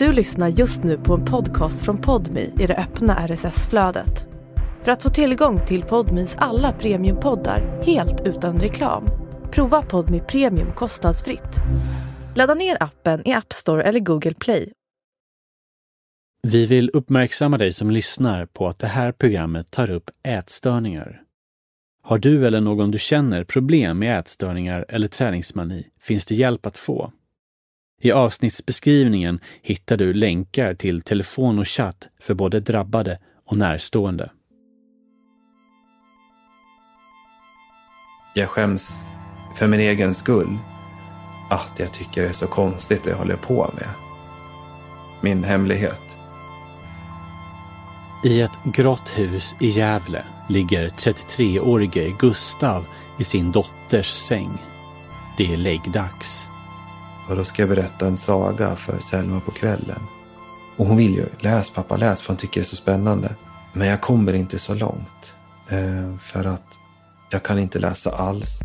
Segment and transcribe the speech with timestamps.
[0.00, 4.26] Du lyssnar just nu på en podcast från Podmi i det öppna RSS-flödet.
[4.82, 9.04] För att få tillgång till Podmis alla premiumpoddar helt utan reklam,
[9.52, 11.56] prova Podmi Premium kostnadsfritt.
[12.36, 14.72] Ladda ner appen i App Store eller Google Play.
[16.42, 21.22] Vi vill uppmärksamma dig som lyssnar på att det här programmet tar upp ätstörningar.
[22.02, 26.78] Har du eller någon du känner problem med ätstörningar eller träningsmani finns det hjälp att
[26.78, 27.12] få.
[28.02, 34.30] I avsnittsbeskrivningen hittar du länkar till telefon och chatt för både drabbade och närstående.
[38.34, 39.08] Jag skäms
[39.56, 40.58] för min egen skull
[41.50, 43.88] att jag tycker det är så konstigt det jag håller på med.
[45.20, 46.02] Min hemlighet.
[48.24, 52.86] I ett grått hus i Gävle ligger 33-årige Gustav
[53.18, 54.58] i sin dotters säng.
[55.36, 56.49] Det är läggdags.
[57.30, 60.00] Och då ska jag berätta en saga för Selma på kvällen.
[60.76, 63.34] Och hon vill ju, läs pappa läs, för hon tycker det är så spännande.
[63.72, 65.34] Men jag kommer inte så långt.
[65.68, 66.66] Eh, för att
[67.30, 68.60] jag kan inte läsa alls.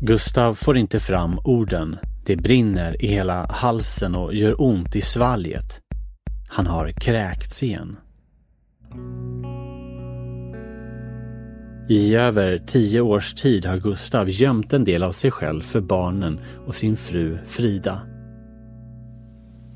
[0.00, 1.98] Gustav får inte fram orden.
[2.26, 5.80] Det brinner i hela halsen och gör ont i svalget.
[6.48, 7.96] Han har kräkts igen.
[11.88, 16.40] I över tio års tid har Gustav gömt en del av sig själv för barnen
[16.66, 18.00] och sin fru Frida.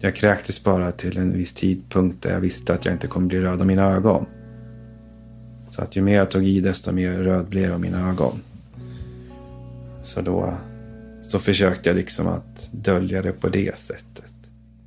[0.01, 3.41] Jag kräktes bara till en viss tidpunkt där jag visste att jag inte kommer bli
[3.41, 4.27] röd av mina ögon.
[5.69, 8.41] Så att ju mer jag tog i desto mer röd blev jag av mina ögon.
[10.03, 10.55] Så då
[11.23, 14.35] så försökte jag liksom att dölja det på det sättet.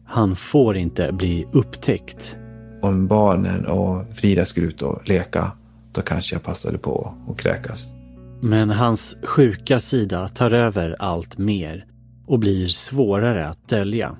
[0.05, 2.37] Han får inte bli upptäckt.
[2.81, 5.51] Om barnen och Frida skulle ut och leka,
[5.91, 7.93] då kanske jag passade på att kräkas.
[8.41, 11.85] Men hans sjuka sida tar över allt mer
[12.27, 14.17] och blir svårare att dölja.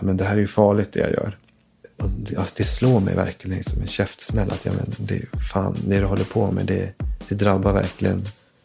[0.00, 1.38] Men det här är ju farligt det jag gör.
[2.02, 6.00] Och det, det slår mig verkligen som en käftsmäll att ja, men det, fan, det
[6.00, 6.92] du håller på med, det,
[7.28, 8.22] det drabbar verkligen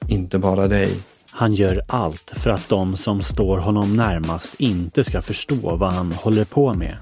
[0.08, 1.00] inte bara dig.
[1.32, 6.12] Han gör allt för att de som står honom närmast inte ska förstå vad han
[6.12, 6.98] håller på med.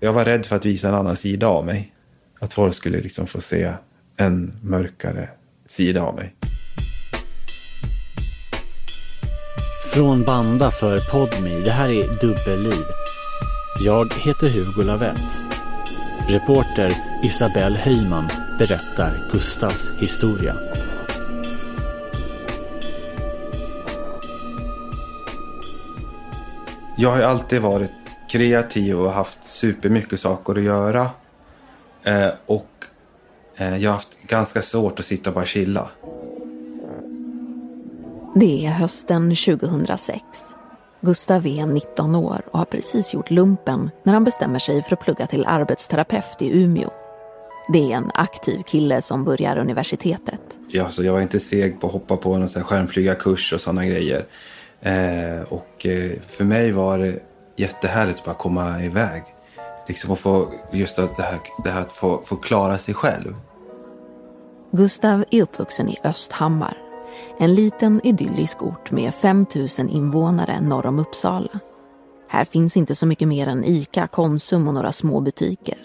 [0.00, 1.92] Jag var rädd för att visa en annan sida av mig.
[2.38, 3.72] Att folk skulle liksom få se
[4.16, 5.28] en mörkare
[5.66, 6.34] sida av mig.
[9.94, 12.84] Från Banda för Podmi, det här är Dubbelliv.
[13.84, 15.44] Jag heter Hugo Lavett.
[16.28, 16.92] Reporter
[17.24, 18.28] Isabelle Heyman
[18.58, 20.56] berättar Gustavs historia.
[26.96, 27.92] Jag har alltid varit
[28.30, 31.10] kreativ och haft supermycket saker att göra.
[32.02, 32.68] Eh, och
[33.56, 35.88] eh, jag har haft ganska svårt att sitta och bara chilla.
[38.34, 40.22] Det är hösten 2006.
[41.00, 45.00] Gustav är 19 år och har precis gjort lumpen när han bestämmer sig för att
[45.00, 46.90] plugga till arbetsterapeut i Umeå.
[47.72, 50.40] Det är en aktiv kille som börjar universitetet.
[50.68, 54.24] Ja, alltså jag var inte seg på att hoppa på någon skärmflygarkurs och sådana grejer.
[54.80, 57.18] Eh, och eh, för mig var det
[57.56, 59.22] jättehärligt att bara komma iväg.
[59.88, 63.34] Liksom att få, just att det här, det här att få, få klara sig själv.
[64.70, 66.76] Gustav är uppvuxen i Östhammar.
[67.38, 71.60] En liten idyllisk ort med 5 000 invånare norr om Uppsala.
[72.28, 75.78] Här finns inte så mycket mer än Ica, Konsum och några små butiker.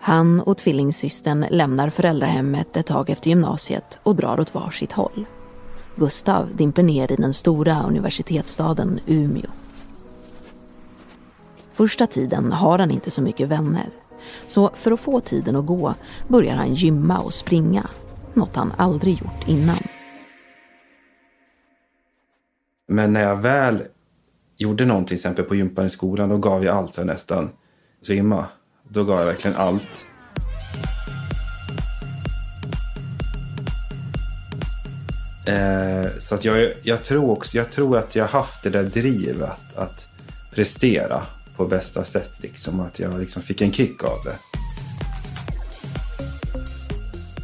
[0.00, 5.26] Han och tvillingsystern lämnar föräldrahemmet ett tag efter gymnasiet och drar åt varsitt håll.
[5.96, 9.50] Gustav dimper ner i den stora universitetsstaden Umeå.
[11.76, 13.86] Första tiden har han inte så mycket vänner.
[14.46, 15.94] Så för att få tiden att gå
[16.28, 17.88] börjar han gymma och springa.
[18.34, 19.76] Något han aldrig gjort innan.
[22.88, 23.82] Men när jag väl
[24.56, 27.50] gjorde någonting, till exempel på gympan i skolan, då gav jag allt så nästan.
[28.02, 28.46] Simma,
[28.88, 30.06] då gav jag verkligen allt.
[35.46, 39.42] Eh, så att jag, jag, tror också, jag tror att jag haft det där drivet
[39.42, 40.08] att, att
[40.54, 42.30] prestera på bästa sätt.
[42.38, 44.36] Liksom, att jag liksom fick en kick av det.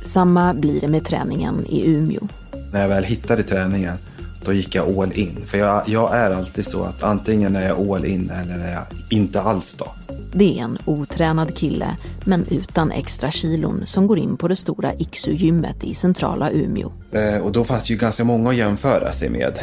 [0.08, 2.28] Samma blir det med träningen i Umeå.
[2.72, 3.96] När jag väl hittade träningen,
[4.44, 5.36] då gick jag all in.
[5.46, 8.84] För jag, jag är alltid så att antingen är jag all in eller är jag
[9.10, 9.92] inte alls då.
[10.34, 14.92] Det är en otränad kille, men utan extra kilon som går in på det stora
[14.94, 16.92] Iksu-gymmet i centrala Umeå.
[17.12, 19.58] Eh, och då fanns det ju ganska många att jämföra sig med.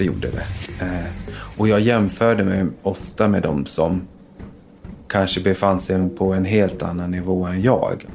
[0.00, 0.44] Det gjorde det.
[0.84, 1.06] Eh,
[1.56, 4.08] och jag jämförde mig ofta med de som
[5.08, 8.06] kanske befann sig på en helt annan nivå än jag.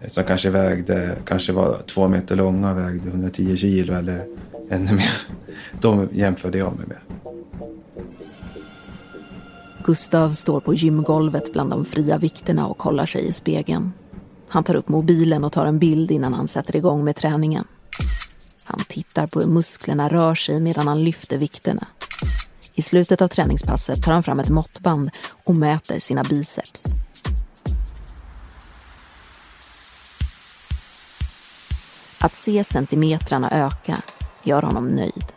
[0.00, 4.26] Eh, som kanske vägde, kanske var två meter långa och vägde 110 kilo eller
[4.70, 5.12] ännu mer.
[5.80, 6.98] De jämförde jag mig med.
[9.84, 13.92] Gustav står på gymgolvet bland de fria vikterna och kollar sig i spegeln.
[14.48, 17.64] Han tar upp mobilen och tar en bild innan han sätter igång med träningen.
[18.70, 21.86] Han tittar på hur musklerna rör sig medan han lyfter vikterna.
[22.74, 25.10] I slutet av träningspasset tar han fram ett måttband
[25.44, 26.84] och mäter sina biceps.
[32.18, 34.02] Att se centimetrarna öka
[34.42, 35.32] gör honom nöjd.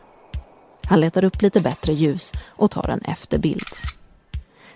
[0.83, 3.67] Han letar upp lite bättre ljus och tar en efterbild.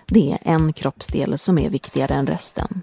[0.06, 2.82] Det är en kroppsdel som är viktigare än resten.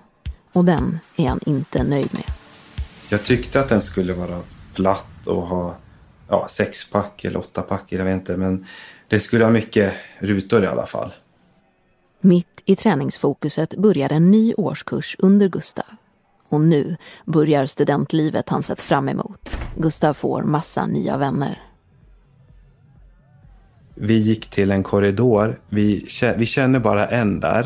[0.53, 2.31] Och den är han inte nöjd med.
[3.09, 4.41] Jag tyckte att den skulle vara
[4.75, 5.75] platt och ha
[6.27, 8.37] ja, sexpack eller åttapack, jag vet inte.
[8.37, 8.65] Men
[9.07, 11.13] det skulle ha mycket rutor i alla fall.
[12.21, 15.85] Mitt i träningsfokuset börjar en ny årskurs under Gustav.
[16.49, 19.55] Och nu börjar studentlivet han sett fram emot.
[19.77, 21.61] Gustav får massa nya vänner.
[23.95, 25.59] Vi gick till en korridor.
[25.69, 26.07] Vi,
[26.37, 27.65] vi känner bara en där.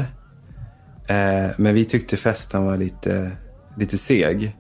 [1.08, 3.32] Eh, men vi tyckte festen var lite,
[3.78, 4.56] lite seg.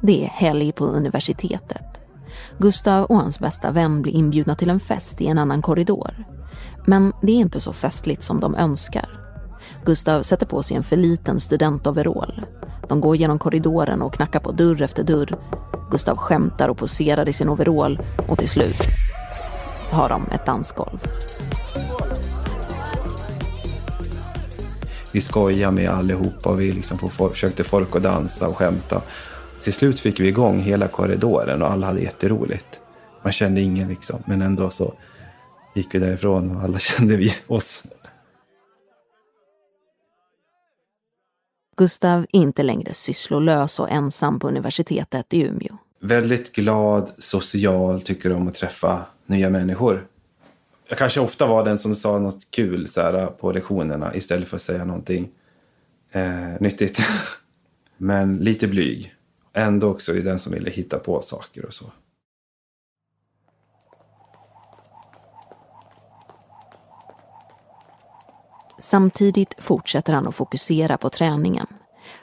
[0.00, 1.84] Det är helg på universitetet.
[2.58, 6.24] Gustav och hans bästa vän blir inbjudna till en fest i en annan korridor.
[6.86, 9.20] Men det är inte så festligt som de önskar.
[9.84, 12.44] Gustav sätter på sig en för liten studentoverall.
[12.88, 15.38] De går genom korridoren och knackar på dörr efter dörr.
[15.90, 18.82] Gustav skämtar och poserar i sin overall och till slut
[19.90, 20.98] har de ett dansgolv.
[25.12, 29.02] Vi skojade med allihopa vi liksom försökte folk att dansa och skämta.
[29.60, 32.80] Till slut fick vi igång hela korridoren och alla hade jätteroligt.
[33.22, 34.94] Man kände ingen liksom, men ändå så
[35.74, 37.82] gick vi därifrån och alla kände vi oss.
[41.76, 45.76] Gustav inte längre sysslolös och ensam på universitetet i Umeå.
[46.00, 50.06] Väldigt glad, social, tycker om att träffa nya människor.
[50.88, 54.56] Jag kanske ofta var den som sa något kul så här, på lektionerna istället för
[54.56, 55.28] att säga någonting
[56.12, 57.02] eh, nyttigt.
[57.96, 59.14] Men lite blyg.
[59.52, 61.84] Ändå också i den som ville hitta på saker och så.
[68.80, 71.66] Samtidigt fortsätter han att fokusera på träningen.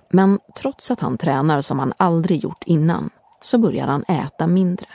[0.10, 3.10] Men trots att han tränar som han aldrig gjort innan
[3.42, 4.88] så börjar han äta mindre.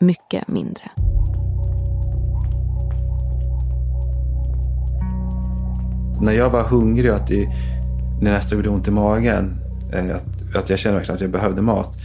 [0.00, 0.90] Mycket mindre.
[6.20, 7.48] När jag var hungrig och att det
[8.20, 9.60] nästan gjorde ont i magen,
[9.92, 11.98] eh, att, att jag kände verkligen att jag behövde mat.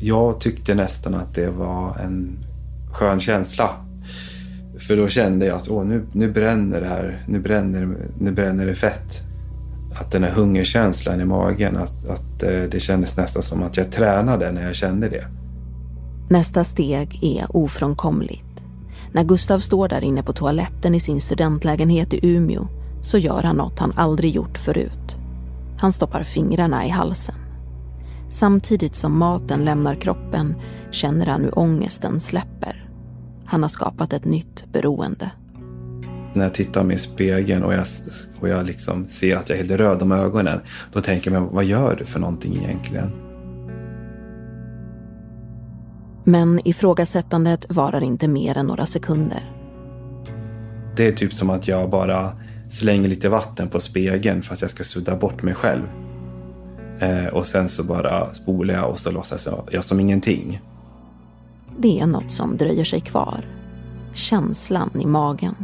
[0.00, 2.38] Jag tyckte nästan att det var en
[2.92, 3.70] skön känsla.
[4.78, 8.66] För då kände jag att åh, nu, nu bränner det här, nu bränner, nu bränner
[8.66, 9.22] det fett.
[9.94, 13.92] Att den här hungerkänslan i magen, att, att eh, det kändes nästan som att jag
[13.92, 15.24] tränade när jag kände det.
[16.30, 18.44] Nästa steg är ofrånkomligt.
[19.12, 22.68] När Gustav står där inne på toaletten i sin studentlägenhet i Umeå
[23.02, 25.16] så gör han något han aldrig gjort förut.
[25.78, 27.34] Han stoppar fingrarna i halsen.
[28.28, 30.54] Samtidigt som maten lämnar kroppen
[30.90, 32.90] känner han hur ångesten släpper.
[33.44, 35.30] Han har skapat ett nytt beroende.
[36.34, 37.86] När jag tittar mig i spegeln och jag,
[38.40, 40.60] och jag liksom ser att jag är helt röd om ögonen,
[40.92, 43.12] då tänker jag, men vad gör du för någonting egentligen?
[46.24, 49.50] Men ifrågasättandet varar inte mer än några sekunder.
[50.96, 52.36] Det är typ som att jag bara
[52.70, 56.03] slänger lite vatten på spegeln för att jag ska sudda bort mig själv.
[57.04, 60.60] Eh, och sen så bara spolar jag och så låtsas jag, jag som ingenting.
[61.78, 63.44] Det är något som dröjer sig kvar.
[64.14, 65.54] Känslan i magen.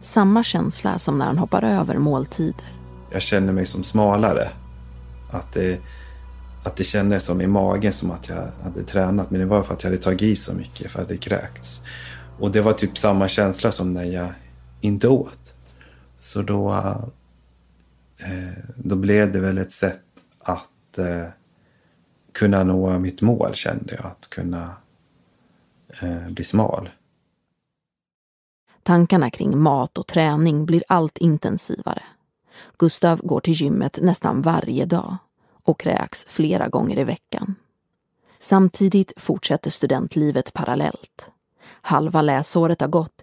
[0.00, 2.72] Samma känsla som när han hoppar över måltider.
[3.10, 4.48] Jag känner mig som smalare.
[5.30, 5.78] Att det,
[6.64, 9.30] att det kändes som i magen som att jag hade tränat.
[9.30, 11.82] Men det var för att jag hade tagit i så mycket, för att hade kräkts.
[12.38, 14.28] Och det var typ samma känsla som när jag
[14.80, 15.54] inte åt.
[16.16, 16.72] Så då,
[18.18, 20.00] eh, då blev det väl ett sätt
[20.44, 21.26] att eh,
[22.32, 24.06] kunna nå mitt mål, kände jag.
[24.06, 24.76] Att kunna
[26.02, 26.90] eh, bli smal.
[28.82, 32.02] Tankarna kring mat och träning blir allt intensivare.
[32.78, 35.16] Gustav går till gymmet nästan varje dag
[35.62, 37.54] och kräks flera gånger i veckan.
[38.38, 41.30] Samtidigt fortsätter studentlivet parallellt.
[41.64, 43.22] Halva läsåret har gått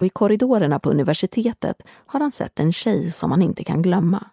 [0.00, 4.24] Och i korridorerna på universitetet har han sett en tjej som han inte kan glömma.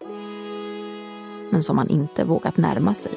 [1.51, 3.11] Men som han inte vågat närma sig.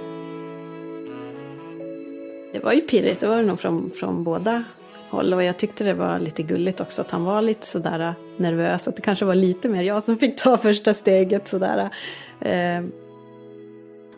[2.52, 4.64] Det var ju pirrigt, det var det nog från, från båda
[5.10, 5.34] håll.
[5.34, 8.88] Och jag tyckte det var lite gulligt också att han var lite sådär nervös.
[8.88, 11.90] Att det kanske var lite mer jag som fick ta första steget sådär.
[12.40, 12.84] Eh,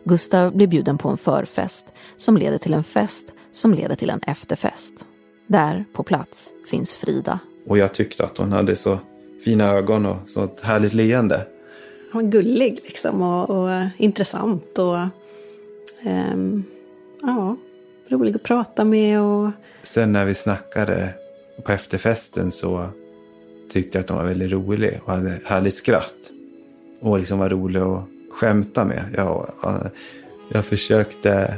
[0.04, 1.86] Gustav blir bjuden på en förfest
[2.16, 5.04] som leder till en fest som leder till en efterfest.
[5.46, 7.38] Där, på plats, finns Frida.
[7.66, 8.98] Och jag tyckte att hon hade så
[9.44, 11.46] fina ögon och så ett härligt leende.
[12.12, 14.98] han var gullig liksom och, och intressant och
[16.02, 16.64] ehm,
[17.22, 17.56] ja,
[18.08, 19.50] rolig att prata med och
[19.82, 21.14] Sen när vi snackade
[21.64, 22.88] på efterfesten så
[23.70, 26.14] tyckte jag att hon var väldigt rolig och hade härligt skratt.
[27.00, 29.04] Och liksom var rolig att skämta med.
[29.16, 29.52] Jag,
[30.52, 31.54] jag försökte,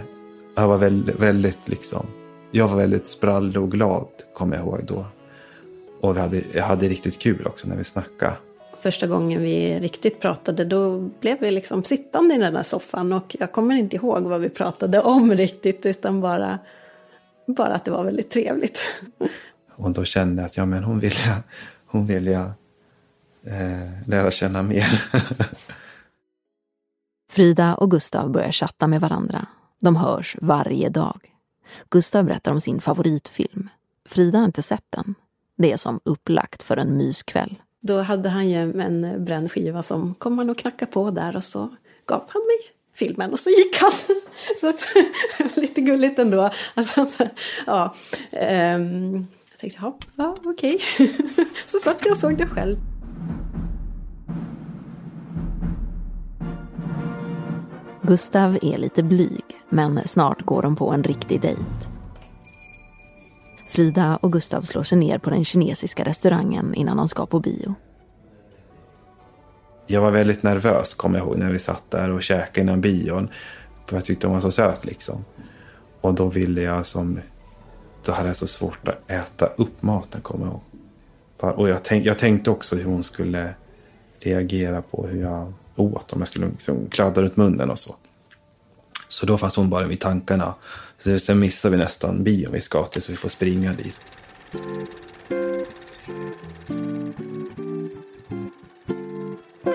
[0.54, 2.06] jag var väldigt, väldigt liksom,
[2.50, 5.06] jag var väldigt sprallig och glad kommer jag ihåg då.
[6.04, 8.36] Och vi hade, jag hade riktigt kul också när vi snackade.
[8.78, 13.36] första gången vi riktigt pratade då blev vi liksom sittande i den där soffan och
[13.38, 16.58] jag kommer inte ihåg vad vi pratade om riktigt utan bara,
[17.46, 18.80] bara att det var väldigt trevligt.
[19.76, 21.36] Och då kände jag att ja, men hon vill jag,
[21.86, 22.46] hon vill jag
[23.46, 25.02] eh, lära känna mer.
[27.30, 29.46] Frida och Gustav börjar chatta med varandra.
[29.80, 31.20] De hörs varje dag.
[31.90, 33.68] Gustav berättar om sin favoritfilm.
[34.08, 35.14] Frida har inte sett den.
[35.56, 37.54] Det är som upplagt för en myskväll.
[37.80, 41.44] Då hade han ju en bränd skiva som kom han och knackade på där och
[41.44, 43.92] så gav han mig filmen och så gick han.
[44.60, 44.86] Så att,
[45.56, 46.50] lite gulligt ändå.
[46.74, 47.28] Alltså, så,
[47.66, 47.94] ja,
[48.32, 50.78] ehm, jag tänkte, ja, ja okej.
[51.66, 52.76] Så satt jag och såg det själv.
[58.02, 61.93] Gustav är lite blyg, men snart går de på en riktig dejt.
[63.74, 67.74] Frida och Gustav slår sig ner på den kinesiska restaurangen innan de ska på bio.
[69.86, 73.28] Jag var väldigt nervös kommer jag ihåg när vi satt där och käkade innan bion.
[73.86, 75.24] För jag tyckte hon var så söt liksom.
[76.00, 77.20] Och då ville jag som...
[78.04, 81.58] Då hade jag så svårt att äta upp maten kommer jag ihåg.
[81.58, 83.54] Och jag, tänk, jag tänkte också hur hon skulle
[84.20, 86.12] reagera på hur jag åt.
[86.12, 87.94] Om jag skulle liksom kladda runt munnen och så.
[89.08, 90.54] Så då fanns hon bara i tankarna.
[90.98, 93.98] Så sen missar vi nästan bion vi ska till så vi får springa dit.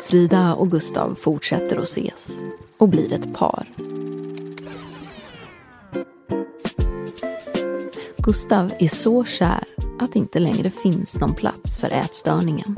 [0.04, 2.32] Frida och Gustav fortsätter att ses
[2.78, 3.68] och blir ett par.
[8.18, 9.64] Gustav är så kär
[10.00, 12.76] att det inte längre finns någon plats för ätstörningen.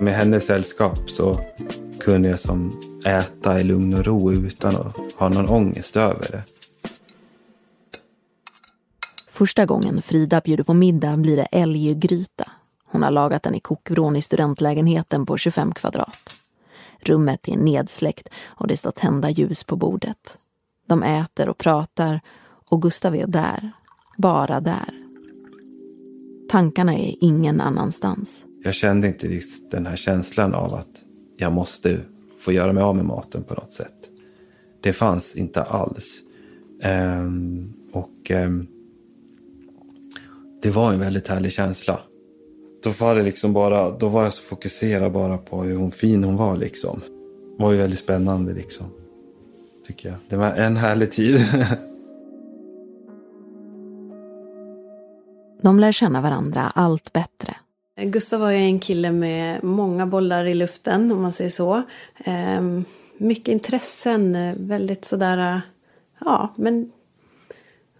[0.00, 1.40] Med hennes sällskap så
[2.00, 6.55] kunde jag som äta i lugn och ro utan att ha någon ångest över det.
[9.36, 12.50] Första gången Frida bjuder på middag blir det älggryta.
[12.84, 16.34] Hon har lagat den i kokvrån i studentlägenheten på 25 kvadrat.
[17.00, 20.38] Rummet är nedsläckt och det står tända ljus på bordet.
[20.86, 22.20] De äter och pratar
[22.70, 23.72] och Gustav är där.
[24.16, 25.00] Bara där.
[26.50, 28.44] Tankarna är ingen annanstans.
[28.62, 31.02] Jag kände inte riktigt den här känslan av att
[31.36, 32.00] jag måste
[32.40, 34.10] få göra mig av med maten på något sätt.
[34.80, 36.22] Det fanns inte alls.
[36.82, 38.66] Ehm, och ehm,
[40.66, 42.00] det var en väldigt härlig känsla.
[42.82, 46.24] Då var, det liksom bara, då var jag så fokuserad bara på hur hon fin
[46.24, 46.56] hon var.
[46.56, 47.00] Liksom.
[47.56, 48.86] Det var ju väldigt spännande, liksom.
[49.86, 50.18] tycker jag.
[50.28, 51.40] Det var en härlig tid.
[55.62, 57.56] De lär känna varandra allt bättre.
[58.02, 61.82] Gustav var ju en kille med många bollar i luften, om man säger så.
[62.24, 62.84] Ehm,
[63.18, 65.60] mycket intressen, väldigt sådär,
[66.20, 66.92] ja, men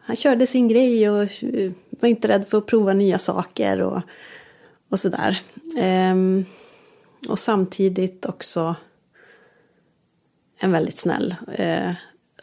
[0.07, 1.29] han körde sin grej och
[2.01, 4.01] var inte rädd för att prova nya saker och,
[4.89, 5.41] och sådär.
[5.79, 6.45] Ehm,
[7.29, 8.75] och samtidigt också
[10.59, 11.93] en väldigt snäll eh,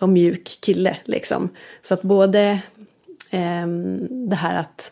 [0.01, 1.49] och mjuk kille liksom.
[1.81, 2.59] Så att både
[3.31, 4.91] ehm, det här att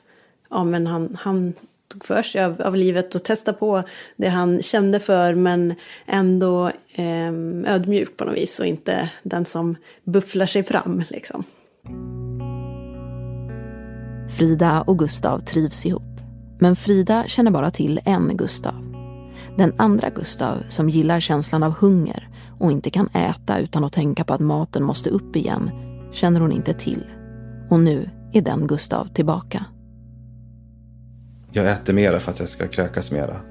[0.50, 1.54] ja, men han, han
[1.88, 3.84] tog för sig av, av livet och testade på
[4.16, 5.76] det han kände för men
[6.06, 7.32] ändå eh,
[7.66, 11.44] ödmjuk på något vis och inte den som bufflar sig fram liksom.
[14.32, 16.22] Frida och Gustav trivs ihop.
[16.60, 18.74] Men Frida känner bara till en Gustav.
[19.58, 24.24] Den andra Gustav som gillar känslan av hunger och inte kan äta utan att tänka
[24.24, 25.72] på att maten måste upp igen
[26.12, 27.06] känner hon inte till.
[27.70, 29.66] Och nu är den Gustav tillbaka.
[31.52, 33.42] Jag äter mera för att jag ska kräkas mera.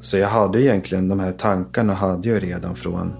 [0.00, 3.12] Så jag hade egentligen de här tankarna hade jag redan från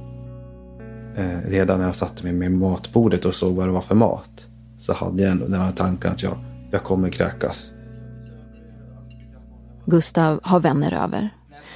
[1.16, 4.48] eh, redan när jag satte mig med matbordet och såg vad det var för mat.
[4.78, 6.38] Så hade jag ändå den här tanken att jag,
[6.71, 7.71] jag kommer kräkas.
[9.87, 11.30] Gustav har vänner över.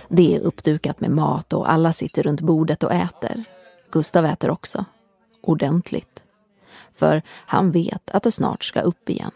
[0.09, 3.45] Det är uppdukat med mat och alla sitter runt bordet och äter.
[3.91, 4.85] Gustav äter också.
[5.43, 6.23] Ordentligt.
[6.93, 9.31] För han vet att det snart ska upp igen.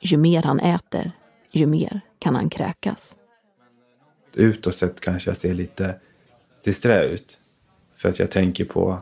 [0.00, 1.12] Ju mer han äter,
[1.50, 3.16] ju mer kan han kräkas.
[4.34, 6.00] Utåt sett kanske jag ser lite
[6.64, 7.38] disträ ut.
[7.96, 8.98] För att jag tänker på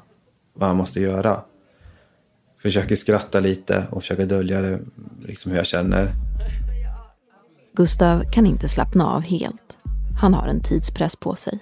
[0.52, 1.44] vad jag måste göra.
[2.64, 4.78] Försöker skratta lite och försöker dölja det,
[5.26, 6.08] liksom hur jag känner.
[7.76, 9.76] Gustav kan inte slappna av helt.
[10.20, 11.58] Han har en tidspress på sig.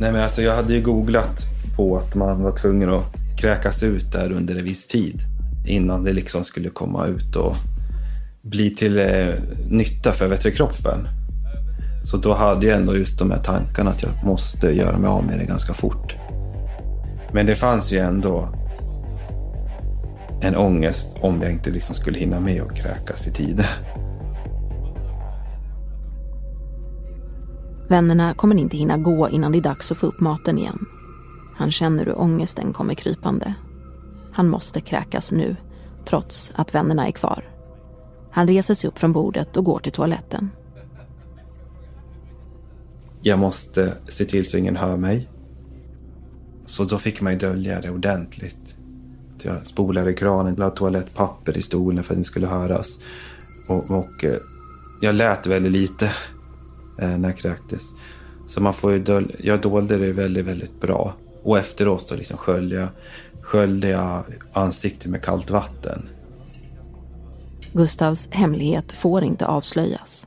[0.00, 1.46] Nej men alltså jag hade ju googlat
[1.76, 3.04] på att man var tvungen att
[3.40, 5.20] kräkas ut där under en viss tid.
[5.66, 7.56] Innan det liksom skulle komma ut och
[8.42, 9.34] bli till eh,
[9.70, 11.08] nytta för vettekroppen.
[12.04, 15.24] Så då hade jag ändå just de här tankarna att jag måste göra mig av
[15.24, 16.16] med det ganska fort.
[17.32, 18.48] Men det fanns ju ändå
[20.40, 23.64] en ångest om jag inte liksom skulle hinna med att kräkas i tid.
[27.88, 30.86] Vännerna kommer inte hinna gå innan det är dags att få upp maten igen.
[31.56, 33.54] Han känner hur ångesten kommer krypande.
[34.32, 35.56] Han måste kräkas nu,
[36.04, 37.44] trots att vännerna är kvar.
[38.30, 40.50] Han reser sig upp från bordet och går till toaletten.
[43.20, 45.28] Jag måste se till så ingen hör mig.
[46.68, 48.74] Så då fick man ju dölja det ordentligt.
[49.42, 52.98] Jag spolade kranen, la toalettpapper i stolen för att det skulle höras.
[53.68, 54.36] Och, och eh,
[55.00, 56.06] jag lät väldigt lite
[56.98, 57.82] eh, när jag kräktes.
[58.46, 61.14] Så man får ju dölja, jag dolde det väldigt, väldigt bra.
[61.42, 62.88] Och efteråt så liksom sköljde jag,
[63.40, 66.08] sköljde jag ansiktet med kallt vatten.
[67.72, 70.26] Gustavs hemlighet får inte avslöjas.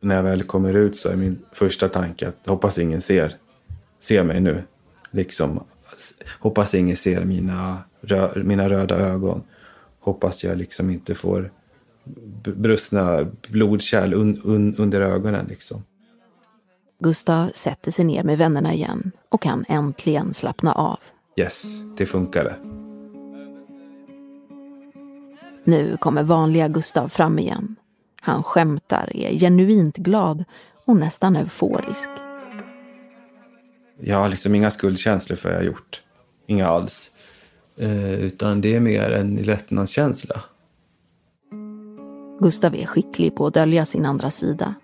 [0.00, 3.36] När jag väl kommer ut så är min första tanke att hoppas ingen ser,
[4.00, 4.62] ser mig nu.
[5.12, 5.64] Liksom,
[6.38, 9.42] hoppas ingen ser mina, rö, mina röda ögon.
[10.00, 11.52] Hoppas jag liksom inte får
[12.44, 15.46] brustna blodkärl un, un, under ögonen.
[15.46, 15.84] Liksom.
[16.98, 20.98] Gustav sätter sig ner med vännerna igen och kan äntligen slappna av.
[21.36, 22.54] Yes, det funkade.
[25.64, 27.76] Nu kommer vanliga Gustav fram igen.
[28.20, 30.44] Han skämtar, är genuint glad
[30.86, 32.10] och nästan euforisk.
[34.04, 36.02] Jag har liksom inga skuldkänslor för vad jag har gjort.
[36.46, 37.10] Inga alls.
[37.76, 40.42] Eh, utan det är mer en lättnadskänsla.
[42.40, 44.74] Gustav är skicklig på att dölja sin andra sida.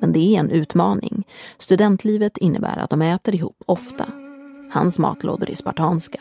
[0.00, 1.24] Men det är en utmaning.
[1.58, 4.06] Studentlivet innebär att de äter ihop ofta.
[4.70, 6.20] Hans matlådor är spartanska.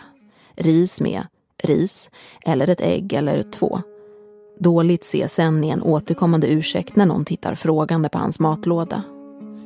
[0.56, 1.27] Ris med
[1.63, 2.12] ris,
[2.45, 3.82] eller ett ägg eller två.
[4.60, 9.03] Dåligt CSN är en återkommande ursäkt när någon tittar frågande på hans matlåda.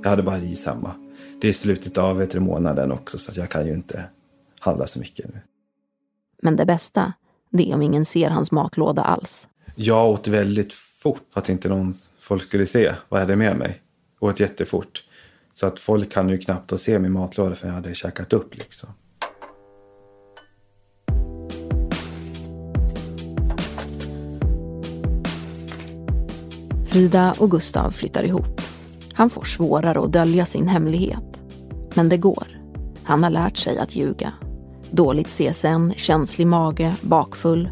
[0.04, 1.07] Jag hade bara ris hemma.
[1.41, 4.10] Det är slutet av vet, månaden också så jag kan ju inte
[4.60, 5.41] handla så mycket nu.
[6.41, 7.13] Men det bästa,
[7.50, 9.47] det är om ingen ser hans matlåda alls.
[9.76, 13.58] Jag åt väldigt fort för att inte någon folk skulle se vad jag hade med
[13.58, 13.82] mig.
[14.19, 15.04] Jag åt jättefort.
[15.54, 18.89] Så att folk kan ju knappt se min matlåda för jag hade käkat upp liksom.
[26.88, 28.62] Frida och Gustav flyttar ihop.
[29.17, 31.41] Han får svårare att dölja sin hemlighet.
[31.95, 32.47] Men det går.
[33.03, 34.34] Han har lärt sig att ljuga.
[34.91, 37.69] Dåligt CSN, känslig mage, bakfull.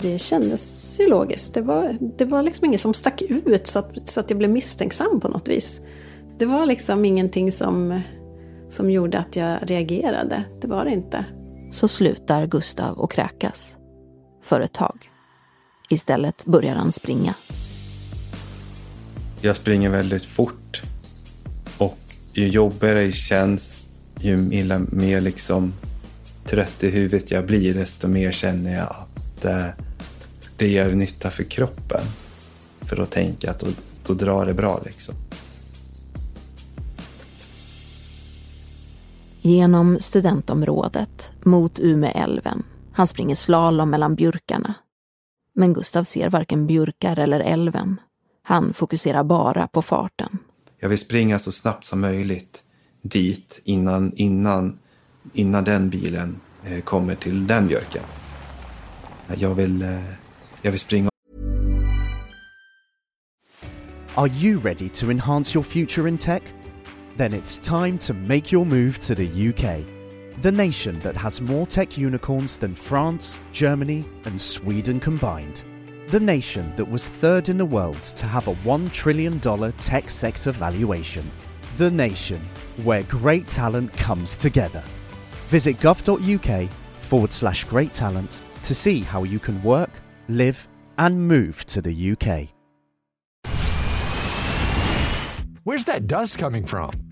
[0.00, 1.54] Det kändes ju logiskt.
[1.54, 4.50] Det var, det var liksom inget som stack ut så att, så att jag blev
[4.50, 5.80] misstänksam på något vis.
[6.38, 8.00] Det var liksom ingenting som,
[8.68, 10.44] som gjorde att jag reagerade.
[10.60, 11.24] Det var det inte.
[11.70, 13.76] Så slutar Gustav och kräkas.
[14.42, 15.10] För ett tag.
[15.90, 17.34] Istället börjar han springa.
[19.44, 20.82] Jag springer väldigt fort.
[21.78, 21.98] Och
[22.32, 23.88] ju jobbigare det känns,
[24.20, 25.74] ju mer liksom
[26.44, 29.66] trött i huvudet jag blir, desto mer känner jag att eh,
[30.56, 32.00] det gör nytta för kroppen.
[32.80, 33.66] För då tänker jag att då,
[34.06, 35.14] då drar det bra liksom.
[39.40, 42.62] Genom studentområdet, mot Umeälven.
[42.92, 44.74] Han springer slalom mellan björkarna.
[45.54, 48.00] Men Gustav ser varken björkar eller älven.
[48.42, 50.38] Han fokuserar bara på farten.
[50.78, 52.62] Jag vill springa så snabbt som möjligt
[53.02, 54.78] dit innan, innan,
[55.32, 58.02] innan den bilen eh, kommer till den björken.
[59.36, 60.00] Jag vill, eh,
[60.62, 61.08] jag vill springa
[64.14, 66.42] Are you ready to enhance your future in tech?
[67.16, 69.84] Then it's time to make your move to the UK,
[70.42, 75.64] the nation that has more tech unicorns than France, Germany, and Sweden combined.
[76.12, 80.52] The nation that was third in the world to have a $1 trillion tech sector
[80.52, 81.24] valuation.
[81.78, 82.38] The nation
[82.84, 84.82] where great talent comes together.
[85.48, 89.88] Visit gov.uk forward slash great talent to see how you can work,
[90.28, 92.48] live, and move to the UK.
[95.64, 97.11] Where's that dust coming from?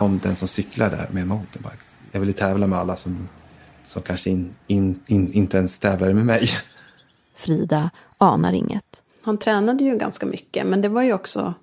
[0.00, 1.94] Om den som cyklar där med mountainbikes.
[2.12, 3.28] Jag ville tävla med alla som,
[3.84, 6.48] som kanske in, in, in, inte ens tävlade med mig.
[7.34, 9.02] Frida anar inget.
[9.22, 11.54] Han tränade ju ganska mycket, men det var ju också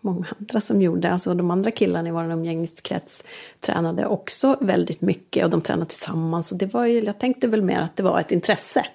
[0.00, 1.12] många andra som gjorde.
[1.12, 3.24] Alltså de andra killarna i vår umgängeskrets
[3.60, 6.52] tränade också väldigt mycket och de tränade tillsammans.
[6.52, 8.86] Och det var ju, jag tänkte väl mer att det var ett intresse.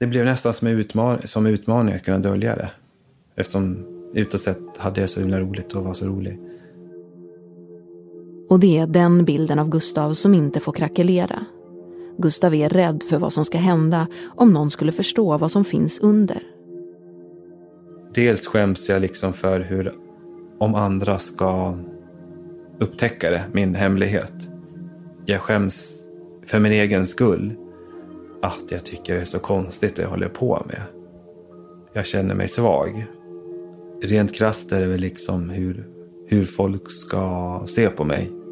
[0.00, 2.70] Det blev nästan som, utman som utmaning att kunna dölja det.
[3.36, 6.38] Eftersom utåt sett hade jag så himla roligt och var så rolig.
[8.54, 11.44] Och det är den bilden av Gustav som inte får krackelera.
[12.18, 15.98] Gustav är rädd för vad som ska hända om någon skulle förstå vad som finns
[15.98, 16.42] under.
[18.14, 19.92] Dels skäms jag liksom för hur,
[20.58, 21.78] om andra ska
[22.80, 24.50] upptäcka det, min hemlighet.
[25.26, 26.02] Jag skäms
[26.46, 27.52] för min egen skull.
[28.42, 30.82] Att jag tycker det är så konstigt det jag håller på med.
[31.92, 33.06] Jag känner mig svag.
[34.02, 35.94] Rent krasst är det väl liksom hur
[36.26, 38.43] hur folk ska se på mig.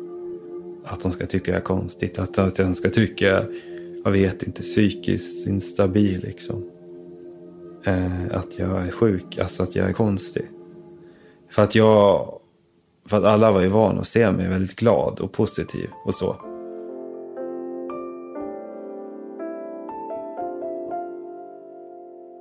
[0.84, 3.44] Att de ska tycka jag är konstigt, att, att de ska tycka,
[4.04, 6.70] jag vet inte, psykiskt instabil liksom.
[7.84, 10.44] Eh, att jag är sjuk, alltså att jag är konstig.
[11.50, 12.32] För att jag,
[13.06, 16.36] för att alla var ju vana att se mig väldigt glad och positiv och så.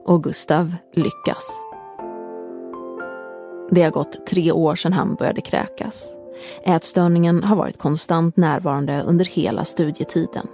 [0.06, 1.66] Och Gustav lyckas.
[3.70, 6.21] Det har gått tre år sedan han började kräkas.
[6.64, 10.48] Ätstörningen har varit konstant närvarande under hela studietiden.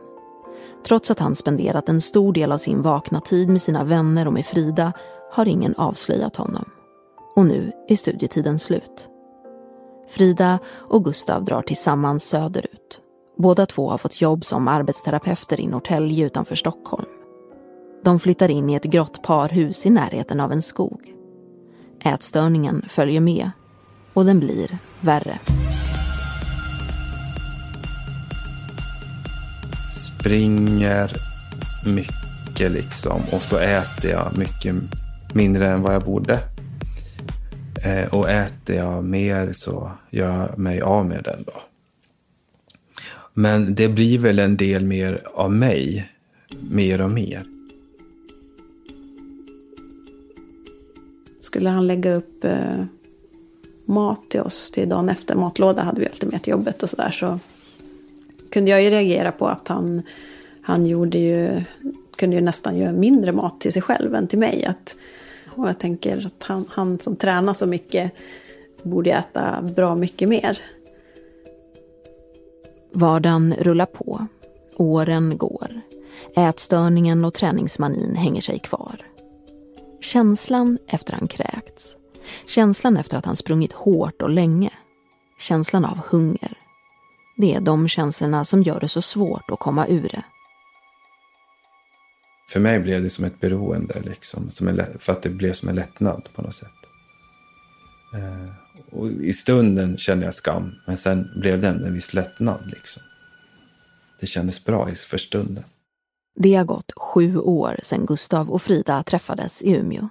[0.88, 4.34] Trots att han spenderat en stor del av sin vakna tid med sina vänner och
[4.34, 4.94] med Frida
[5.32, 6.66] har ingen avslöjat honom.
[7.36, 9.08] Och nu är studietiden slut.
[10.10, 13.00] Frida och Gustav drar tillsammans söderut.
[13.38, 17.06] Båda två har fått jobb som arbetsterapeuter i Norrtälje utanför Stockholm.
[18.04, 21.14] De flyttar in i ett grått parhus i närheten av en skog.
[22.04, 23.52] Ätstörningen följer med
[24.18, 25.40] och den blir värre.
[29.94, 31.12] Springer
[31.86, 34.76] mycket liksom och så äter jag mycket
[35.34, 36.40] mindre än vad jag borde.
[37.84, 41.62] Eh, och äter jag mer så gör jag mig av med den då.
[43.34, 46.12] Men det blir väl en del mer av mig,
[46.60, 47.46] mer och mer.
[51.48, 52.86] skulle han lägga upp eh,
[53.88, 55.36] mat till oss till dagen efter.
[55.36, 57.12] Matlåda hade vi alltid med till jobbet och sådär.
[57.12, 57.40] Så
[58.50, 60.02] kunde jag ju reagera på att han,
[60.62, 61.64] han gjorde ju,
[62.16, 64.66] kunde ju nästan göra mindre mat till sig själv än till mig.
[64.66, 64.96] Att,
[65.56, 68.12] och jag tänker att han, han som tränar så mycket
[68.84, 70.60] borde äta bra mycket mer.
[72.94, 74.28] Vardagen rullar på.
[74.76, 75.82] Åren går.
[76.36, 79.06] Ätstörningen och träningsmanin hänger sig kvar.
[80.02, 81.98] Känslan efter han kräkts.
[82.46, 84.72] Känslan efter att han sprungit hårt och länge.
[85.40, 86.58] Känslan av hunger.
[87.38, 90.24] Det är de känslorna som gör det så svårt att komma ur det.
[92.50, 95.70] För mig blev det som ett beroende, liksom, som en, för att det blev som
[95.70, 96.68] en lättnad på något sätt.
[98.14, 98.54] Eh,
[98.92, 102.66] och I stunden kände jag skam, men sen blev det en viss lättnad.
[102.66, 103.04] Liksom.
[104.20, 105.64] Det kändes bra för stunden.
[106.36, 110.10] Det har gått sju år sedan Gustav och Frida träffades i Umeå.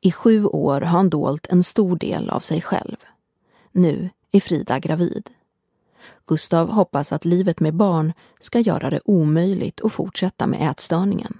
[0.00, 2.96] I sju år har han dolt en stor del av sig själv.
[3.72, 5.30] Nu är Frida gravid.
[6.26, 11.38] Gustav hoppas att livet med barn ska göra det omöjligt att fortsätta med ätstörningen.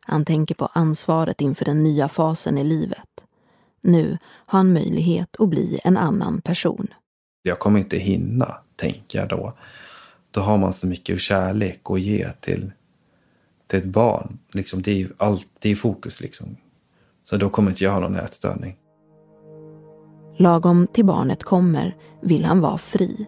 [0.00, 3.24] Han tänker på ansvaret inför den nya fasen i livet.
[3.80, 6.88] Nu har han möjlighet att bli en annan person.
[7.42, 9.52] Jag kommer inte hinna, tänker jag då.
[10.30, 12.72] Då har man så mycket kärlek att ge till
[13.66, 14.38] till ett barn.
[14.52, 16.56] Liksom, det är ju allt, det är fokus liksom.
[17.24, 18.76] Så då kommer inte jag ha någon ätstörning.
[20.36, 23.26] Lagom till barnet kommer vill han vara fri.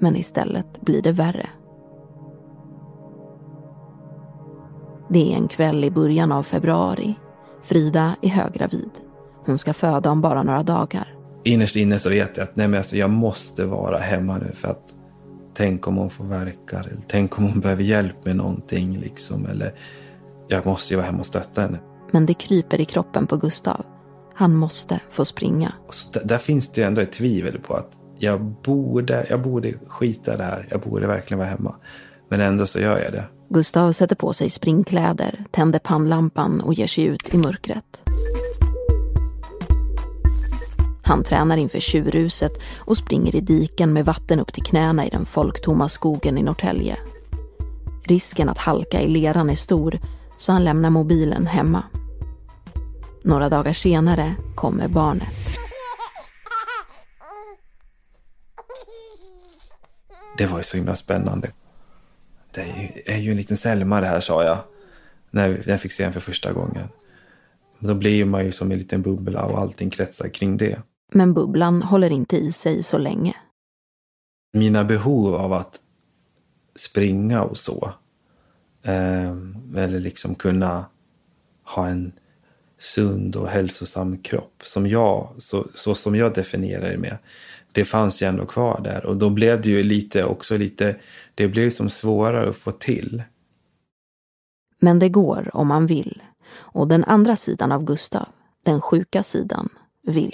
[0.00, 1.48] Men istället blir det värre.
[5.08, 7.14] Det är en kväll i början av februari.
[7.62, 8.90] Frida är höggravid.
[9.46, 11.14] Hon ska föda om bara några dagar.
[11.44, 14.68] Innerst inne så vet jag att nej men alltså, jag måste vara hemma nu för
[14.68, 14.94] att
[15.54, 19.74] tänk om hon får verkar eller tänk om hon behöver hjälp med någonting liksom eller
[20.48, 21.78] jag måste ju vara hemma och stötta henne.
[22.16, 23.84] Men det kryper i kroppen på Gustav.
[24.34, 25.72] Han måste få springa.
[26.12, 30.34] Där, där, finns det ju ändå ett tvivel på att jag borde, jag borde skita
[30.34, 30.68] i det här.
[30.70, 31.74] Jag borde verkligen vara hemma.
[32.28, 33.24] Men ändå så gör jag det.
[33.48, 38.02] Gustav sätter på sig springkläder, tänder pannlampan och ger sig ut i mörkret.
[41.02, 45.26] Han tränar inför tjurhuset och springer i diken med vatten upp till knäna i den
[45.26, 46.96] folktomma skogen i Norrtälje.
[48.04, 50.00] Risken att halka i leran är stor
[50.36, 51.82] så han lämnar mobilen hemma.
[53.26, 55.28] Några dagar senare kommer barnet.
[60.38, 61.52] Det var ju så himla spännande.
[62.54, 64.58] Det är ju, är ju en liten Selma det här, sa jag
[65.30, 66.88] när jag fick se den för första gången.
[67.78, 70.82] Då blir man ju som en liten bubbla och allting kretsar kring det.
[71.12, 73.36] Men bubblan håller inte i sig så länge.
[74.52, 75.80] Mina behov av att
[76.76, 77.92] springa och så,
[78.82, 79.30] eh,
[79.76, 80.86] eller liksom kunna
[81.64, 82.12] ha en
[82.78, 87.18] sund och hälsosam kropp, som jag, så, så som jag definierar det med,
[87.72, 89.06] det fanns ju ändå kvar där.
[89.06, 90.96] Och då blev det ju lite också lite,
[91.34, 93.22] det blev som svårare att få till.
[94.78, 96.22] Men det går om man vill.
[96.56, 98.28] Och den andra sidan av Gustav,
[98.64, 99.68] den sjuka sidan,
[100.02, 100.32] vill.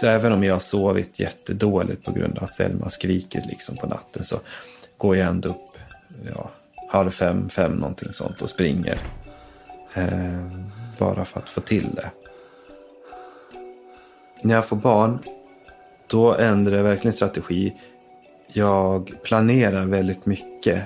[0.00, 3.86] Så även om jag har sovit jättedåligt på grund av att Selma skrikit liksom på
[3.86, 4.36] natten så
[4.96, 5.78] går jag ändå upp
[6.34, 6.50] ja,
[6.88, 8.98] halv fem, fem någonting sånt och springer.
[9.94, 10.48] Eh,
[10.98, 12.10] bara för att få till det.
[14.42, 15.18] När jag får barn,
[16.06, 17.74] då ändrar jag verkligen strategi.
[18.48, 20.82] Jag planerar väldigt mycket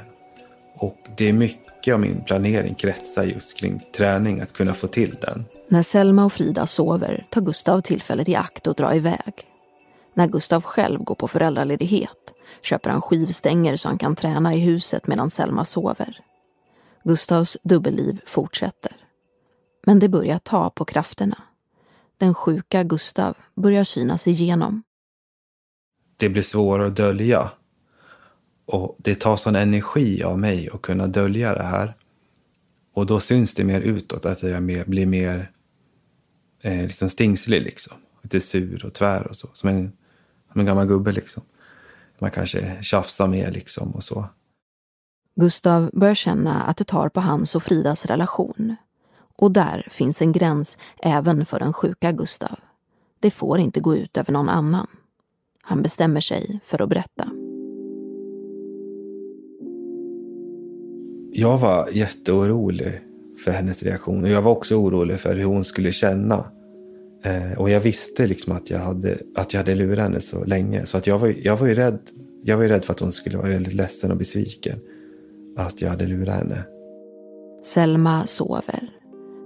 [0.75, 5.17] och det är mycket av min planering kretsar just kring träning, att kunna få till
[5.21, 5.45] den.
[5.69, 9.35] När Selma och Frida sover tar Gustav tillfället i akt och drar iväg.
[10.15, 12.11] När Gustav själv går på föräldraledighet
[12.63, 16.21] köper han skivstänger så han kan träna i huset medan Selma sover.
[17.09, 18.93] Gustavs dubbelliv fortsätter.
[19.87, 21.43] Men det börjar ta på krafterna.
[22.19, 24.83] Den sjuka Gustav börjar synas igenom.
[26.17, 27.51] Det blir svårare att dölja.
[28.67, 31.95] Och det tar sån energi av mig att kunna dölja det här.
[32.95, 35.51] Och då syns det mer utåt, att jag mer, blir mer
[36.63, 37.97] eh, liksom stingslig liksom.
[38.23, 39.49] Lite sur och tvär och så.
[39.53, 39.93] Som en,
[40.53, 41.43] som en gammal gubbe liksom.
[42.19, 44.29] Man kanske tjafsar mer liksom och så.
[45.41, 48.77] Gustav börjar känna att det tar på hans och Fridas relation.
[49.37, 52.59] Och där finns en gräns även för den sjuka Gustav.
[53.21, 54.87] Det får inte gå ut över någon annan.
[55.63, 57.31] Han bestämmer sig för att berätta.
[61.33, 63.01] Jag var jätteorolig
[63.45, 66.45] för hennes reaktion och jag var också orolig för hur hon skulle känna.
[67.25, 70.87] Eh, och jag visste liksom att jag hade, att jag hade lurat henne så länge.
[70.87, 72.01] Så att jag, var, jag, var ju rädd,
[72.43, 74.79] jag var ju rädd för att hon skulle vara väldigt ledsen och besviken.
[75.57, 76.65] Att jag hade lurat henne.
[77.65, 78.91] Selma sover.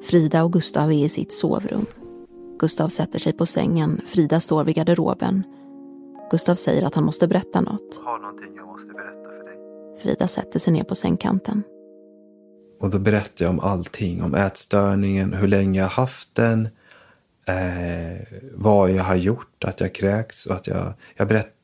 [0.02, 1.86] Frida och Gustav är i sitt sovrum.
[2.58, 5.42] Gustav sätter sig på sängen, Frida står vid garderoben.
[6.30, 8.00] Gustav säger att han måste berätta något.
[8.04, 9.98] Har någonting jag måste berätta för dig.
[10.02, 11.62] Frida sätter sig ner på sängkanten.
[12.80, 14.22] Och då berättar jag om allting.
[14.22, 16.68] Om ätstörningen, hur länge jag haft den,
[17.46, 21.54] eh, vad jag har gjort, att jag kräks och att jag, jag berätt,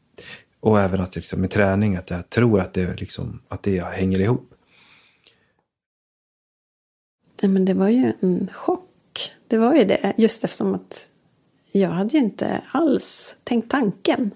[0.61, 4.21] och även att liksom, med träning, att jag tror att det, liksom, att det hänger
[4.21, 4.55] ihop.
[7.42, 9.33] Nej, men det var ju en chock.
[9.49, 10.14] Det var ju det.
[10.16, 11.11] Just eftersom att
[11.73, 14.31] jag hade ju inte alls tänkt tanken.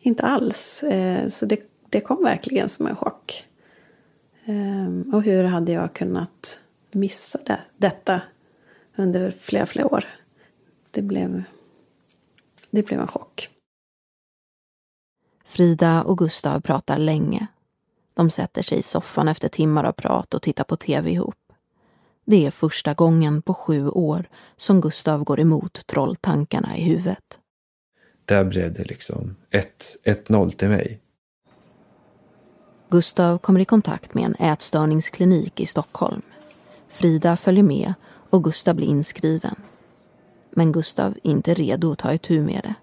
[0.00, 0.82] Inte alls.
[0.82, 3.44] Eh, så det, det kom verkligen som en chock.
[4.44, 6.60] Ehm, och hur hade jag kunnat
[6.92, 8.20] missa det, detta
[8.96, 10.04] under flera, flera år?
[10.90, 11.42] Det blev,
[12.70, 13.53] det blev en chock.
[15.54, 17.46] Frida och Gustav pratar länge.
[18.14, 21.52] De sätter sig i soffan efter timmar av prat och tittar på tv ihop.
[22.24, 27.38] Det är första gången på sju år som Gustav går emot trolltankarna i huvudet.
[28.24, 29.36] Där blev det liksom
[30.06, 31.00] 1-0 till mig.
[32.90, 36.22] Gustav kommer i kontakt med en ätstörningsklinik i Stockholm.
[36.88, 37.94] Frida följer med
[38.30, 39.56] och Gustav blir inskriven.
[40.50, 42.74] Men Gustav är inte redo att ta itu med det.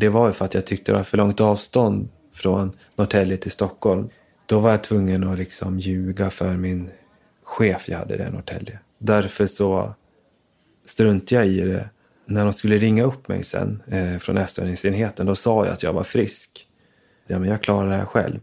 [0.00, 3.50] Det var ju för att jag tyckte det var för långt avstånd från Norrtälje till
[3.50, 4.08] Stockholm.
[4.46, 6.90] Då var jag tvungen att liksom ljuga för min
[7.42, 8.78] chef jag hade där i Norrtälje.
[8.98, 9.94] Därför så
[10.86, 11.88] struntade jag i det.
[12.26, 15.92] När de skulle ringa upp mig sen eh, från ätstörningsenheten, då sa jag att jag
[15.92, 16.66] var frisk.
[17.26, 18.40] Ja, men jag klarar det här själv.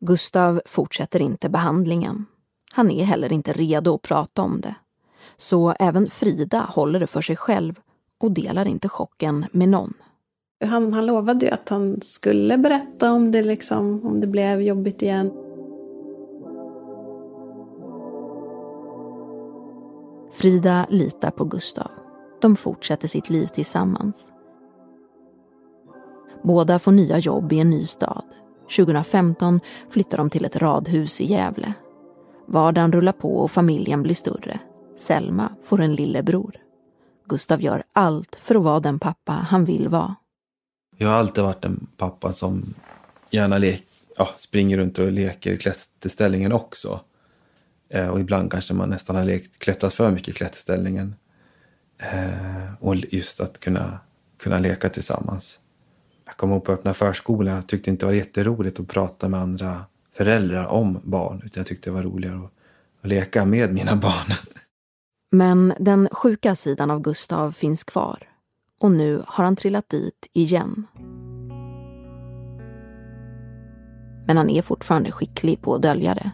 [0.00, 2.26] Gustav fortsätter inte behandlingen.
[2.72, 4.74] Han är heller inte redo att prata om det.
[5.36, 7.74] Så även Frida håller det för sig själv
[8.20, 9.94] och delar inte chocken med någon.
[10.64, 15.02] Han, han lovade ju att han skulle berätta om det, liksom, om det blev jobbigt
[15.02, 15.32] igen.
[20.32, 21.90] Frida litar på Gustav.
[22.40, 24.32] De fortsätter sitt liv tillsammans.
[26.42, 28.24] Båda får nya jobb i en ny stad.
[28.76, 31.72] 2015 flyttar de till ett radhus i Gävle.
[32.46, 34.60] Vardagen rullar på och familjen blir större.
[34.96, 36.56] Selma får en lillebror.
[37.28, 40.16] Gustav gör allt för att vara den pappa han vill vara.
[40.96, 42.74] Jag har alltid varit en pappa som
[43.30, 47.00] gärna lek, ja, springer runt och leker i klätterställningen också.
[47.88, 51.14] Eh, och ibland kanske man nästan har lekt, klättrat för mycket i klätterställningen.
[51.98, 53.98] Eh, och just att kunna,
[54.38, 55.60] kunna leka tillsammans.
[56.24, 59.40] Jag kom ihåg på öppna förskolan, jag tyckte inte det var jätteroligt att prata med
[59.40, 59.84] andra
[60.16, 62.52] föräldrar om barn, utan jag tyckte det var roligare att,
[63.00, 64.32] att leka med mina barn.
[65.30, 68.28] Men den sjuka sidan av Gustav finns kvar.
[68.80, 70.86] Och nu har han trillat dit igen.
[74.26, 76.30] Men han är fortfarande skicklig på att dölja det.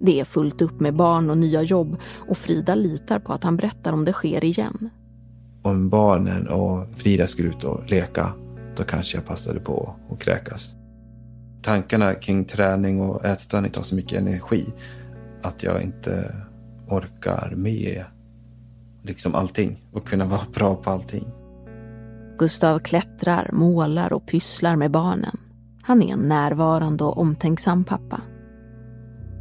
[0.00, 1.96] Det är fullt upp med barn och nya jobb
[2.28, 4.90] och Frida litar på att han berättar om det sker igen.
[5.62, 8.32] Om barnen och Frida skulle ut och leka,
[8.76, 10.76] då kanske jag passade på att kräkas.
[11.62, 14.66] Tankarna kring träning och ätstörning tar så mycket energi
[15.42, 16.34] att jag inte
[16.88, 18.04] orkar med
[19.02, 21.24] liksom allting och kunna vara bra på allting.
[22.38, 25.36] Gustav klättrar, målar och pysslar med barnen.
[25.82, 28.20] Han är en närvarande och omtänksam pappa.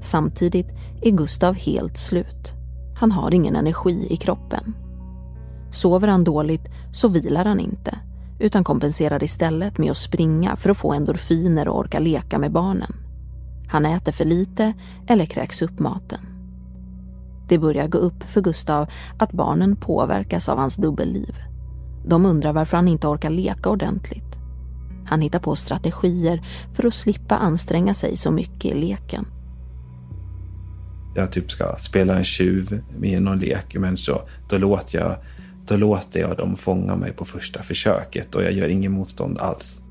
[0.02, 0.68] Samtidigt
[1.02, 2.54] är Gustav helt slut.
[3.00, 4.76] Han har ingen energi i kroppen.
[5.72, 8.00] Sover han dåligt så vilar han inte
[8.40, 12.94] utan kompenserar istället med att springa för att få endorfiner och orka leka med barnen.
[13.68, 14.74] Han äter för lite
[15.08, 16.20] eller kräks upp maten.
[17.48, 18.88] Det börjar gå upp för Gustav
[19.20, 21.36] att barnen påverkas av hans dubbelliv.
[22.08, 24.38] De undrar varför han inte orkar leka ordentligt.
[25.06, 26.42] Han hittar på strategier
[26.74, 29.26] för att slippa anstränga sig så mycket i leken.
[31.16, 35.16] Jag typ ska spela en tjuv med någon lek, men så, då, låter jag,
[35.68, 39.82] då låter jag dem fånga mig på första försöket och jag gör ingen motstånd alls.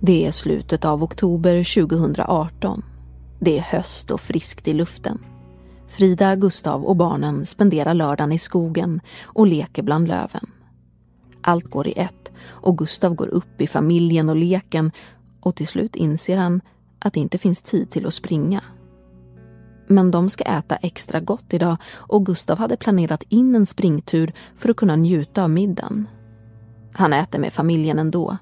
[0.00, 2.84] Det är slutet av oktober 2018.
[3.40, 5.18] Det är höst och friskt i luften.
[5.88, 10.50] Frida, Gustav och barnen spenderar lördagen i skogen och leker bland löven.
[11.46, 14.92] Allt går i ett och Gustav går upp i familjen och leken
[15.40, 16.60] och till slut inser han
[16.98, 18.62] att det inte finns tid till att springa.
[19.86, 24.68] Men de ska äta extra gott idag och Gustav hade planerat in en springtur för
[24.68, 26.08] att kunna njuta av middagen.
[26.94, 28.36] Han äter med familjen ändå.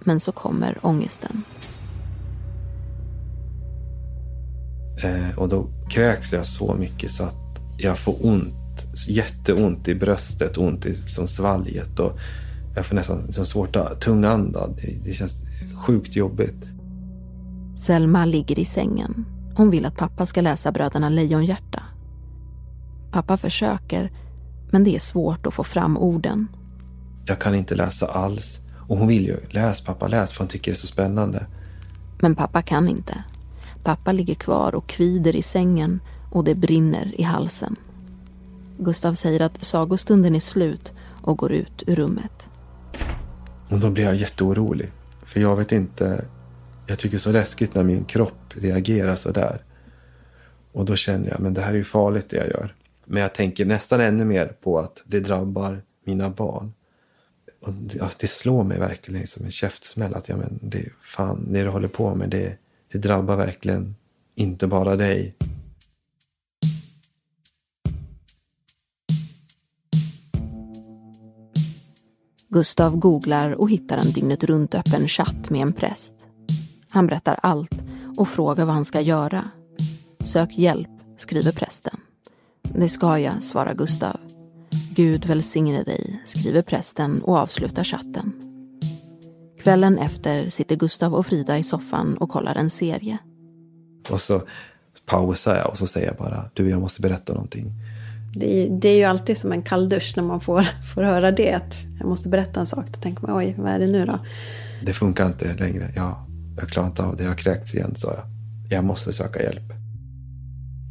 [0.00, 1.42] Men så kommer ångesten.
[5.04, 8.54] Eh, och då kräks jag så mycket så att jag får ont,
[9.08, 12.18] jätteont i bröstet, ont i liksom svalget och
[12.74, 14.70] jag får nästan liksom svårt att tungandas.
[14.76, 15.42] Det, det känns
[15.86, 16.64] sjukt jobbigt.
[17.76, 19.24] Selma ligger i sängen.
[19.54, 21.82] Hon vill att pappa ska läsa Bröderna Lejonhjärta.
[23.12, 24.12] Pappa försöker,
[24.70, 26.48] men det är svårt att få fram orden.
[27.26, 28.60] Jag kan inte läsa alls.
[28.88, 31.46] Och hon vill ju, läs pappa, läs, för hon tycker det är så spännande.
[32.20, 33.24] Men pappa kan inte.
[33.84, 36.00] Pappa ligger kvar och kvider i sängen
[36.30, 37.76] och det brinner i halsen.
[38.82, 40.92] Gustav säger att sagostunden är slut
[41.22, 42.50] och går ut ur rummet.
[43.68, 44.92] Och då blir jag jätteorolig.
[45.24, 46.24] För jag vet inte,
[46.86, 49.62] jag tycker det är så läskigt när min kropp reagerar så där.
[50.72, 52.74] Och då känner jag, men det här är ju farligt det jag gör.
[53.04, 56.72] Men jag tänker nästan ännu mer på att det drabbar mina barn.
[57.62, 61.62] Och det, det slår mig verkligen som en käftsmäll att ja, men det, fan, det
[61.62, 62.58] du håller på med, det,
[62.92, 63.94] det drabbar verkligen
[64.34, 65.34] inte bara dig.
[72.52, 76.14] Gustav googlar och hittar en dygnet runt öppen chatt med en präst.
[76.88, 77.74] Han berättar allt
[78.16, 79.50] och frågar vad han ska göra.
[80.20, 82.00] Sök hjälp, skriver prästen.
[82.62, 84.16] Det ska jag, svarar Gustav.
[84.94, 88.32] Gud välsigne dig, skriver prästen och avslutar chatten.
[89.62, 93.18] Kvällen efter sitter Gustav och Frida i soffan och kollar en serie.
[94.10, 94.42] Och så
[95.06, 97.72] pausar jag och så säger jag bara, du jag måste berätta någonting.
[98.34, 100.62] Det är, det är ju alltid som en kalldusch när man får,
[100.94, 102.86] får höra det, att jag måste berätta en sak.
[102.92, 104.18] Då tänker man, oj, vad är det nu då?
[104.82, 105.92] Det funkar inte längre.
[105.96, 106.14] Jag,
[106.56, 108.24] jag klarar inte av det, jag har kräkts igen, sa jag.
[108.76, 109.72] jag måste söka hjälp.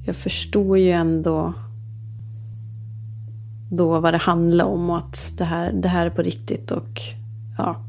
[0.05, 1.53] Jag förstod ju ändå
[3.71, 7.01] då vad det handlade om och att det här, det här är på riktigt och
[7.57, 7.85] ja,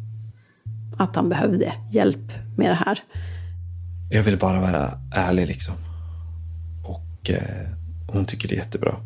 [0.97, 2.99] att han behövde hjälp med det här.
[4.11, 5.75] Jag vill bara vara ärlig liksom.
[6.85, 7.69] Och eh,
[8.13, 8.97] hon tycker det är jättebra.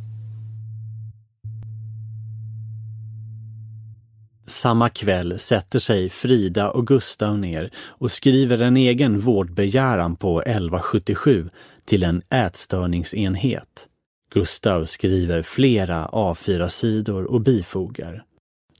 [4.46, 11.50] Samma kväll sätter sig Frida och Gustav ner och skriver en egen vårdbegäran på 1177
[11.84, 13.88] till en ätstörningsenhet.
[14.30, 18.24] Gustav skriver flera A4-sidor och bifogar.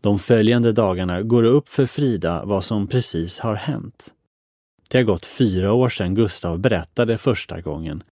[0.01, 4.14] De följande dagarna går det upp för Frida vad som precis har hänt.
[4.89, 8.03] Det har gått fyra år sedan Gustav berättade första gången.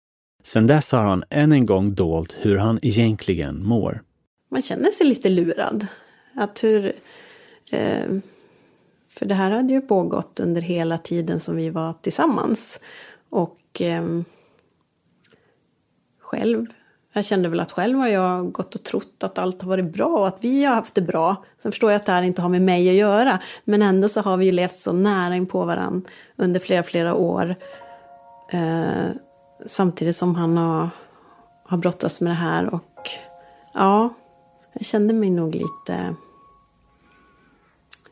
[0.43, 4.03] Sedan dess har han än en gång dolt hur han egentligen mår.
[4.51, 5.87] Man känner sig lite lurad.
[6.35, 6.93] Att hur...
[7.71, 8.19] Eh,
[9.09, 12.81] för det här hade ju pågått under hela tiden som vi var tillsammans.
[13.29, 14.21] Och eh,
[16.21, 16.67] själv
[17.17, 20.07] jag kände väl att själv har jag gått och trott att allt har varit bra
[20.07, 21.45] och att vi har haft det bra.
[21.59, 23.39] Sen förstår jag att det här inte har med mig att göra.
[23.65, 27.15] Men ändå så har vi ju levt så nära in på varandra under flera, flera
[27.15, 27.57] år.
[28.51, 29.11] Eh,
[29.67, 30.91] samtidigt som han har,
[31.65, 33.11] har brottats med det här och
[33.75, 34.15] ja,
[34.73, 36.15] jag kände mig nog lite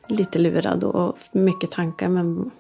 [0.09, 2.51] lite lurad och mycket tankar men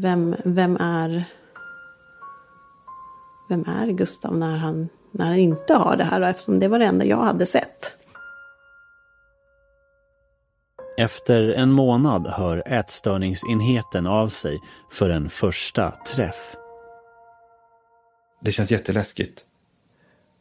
[0.00, 1.24] vem, vem är
[3.48, 6.84] vem är Gustav när han, när han inte har det här eftersom det var det
[6.84, 7.92] enda jag hade sett.
[10.98, 14.60] Efter en månad hör ätstörningsenheten av sig
[14.90, 16.56] för en första träff.
[18.40, 19.44] Det känns jätteläskigt.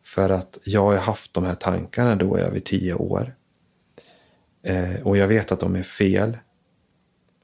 [0.04, 3.36] För att jag har haft de här tankarna då i över tio år.
[4.64, 6.38] Eh, och jag vet att de är fel.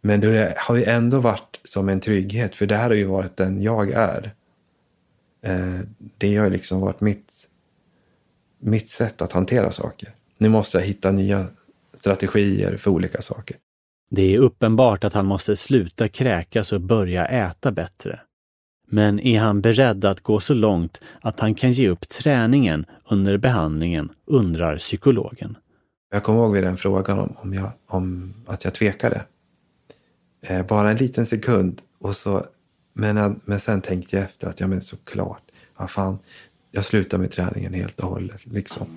[0.01, 3.37] Men det har ju ändå varit som en trygghet, för det här har ju varit
[3.37, 4.31] den jag är.
[5.41, 5.79] Eh,
[6.17, 7.47] det har liksom varit mitt,
[8.59, 10.09] mitt sätt att hantera saker.
[10.37, 11.47] Nu måste jag hitta nya
[11.93, 13.57] strategier för olika saker.
[14.09, 18.19] Det är uppenbart att han måste sluta kräkas och börja äta bättre.
[18.89, 23.37] Men är han beredd att gå så långt att han kan ge upp träningen under
[23.37, 25.57] behandlingen, undrar psykologen.
[26.09, 29.25] Jag kommer ihåg vid den frågan om, om, jag, om att jag tvekade.
[30.41, 32.45] Eh, bara en liten sekund och så
[32.93, 36.19] men, men sen tänkte jag efter att, ja men såklart, ja, fan,
[36.71, 38.45] jag slutar med träningen helt och hållet.
[38.45, 38.87] Liksom.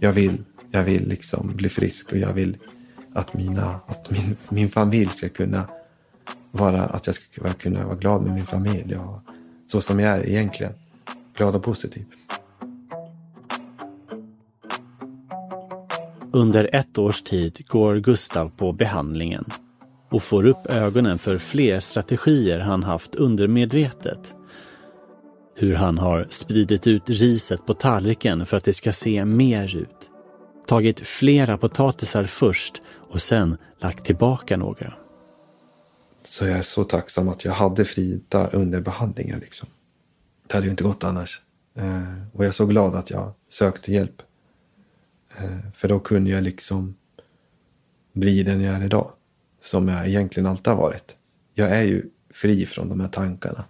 [0.00, 2.58] Jag vill, jag vill liksom bli frisk och jag vill
[3.12, 5.68] att, mina, att min, min familj ska kunna
[6.50, 8.96] vara, att jag ska kunna vara glad med min familj.
[8.96, 9.20] Och
[9.66, 10.72] så som jag är egentligen.
[11.36, 12.04] Glad och positiv.
[16.32, 19.44] Under ett års tid går Gustav på behandlingen
[20.10, 24.34] och får upp ögonen för fler strategier han haft undermedvetet.
[25.56, 30.10] Hur han har spridit ut riset på tallriken för att det ska se mer ut.
[30.66, 34.94] Tagit flera potatisar först och sen lagt tillbaka några.
[36.22, 39.38] Så jag är så tacksam att jag hade Frida under behandlingen.
[39.38, 39.68] Liksom.
[40.48, 41.40] Det hade ju inte gått annars.
[41.76, 44.22] Eh, och jag är så glad att jag sökte hjälp.
[45.36, 46.94] Eh, för då kunde jag liksom
[48.12, 49.10] bli den jag är idag.
[49.60, 51.16] Som jag egentligen alltid har varit.
[51.54, 53.64] Jag är ju fri från de här tankarna.